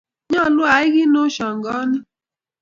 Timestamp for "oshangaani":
1.25-1.97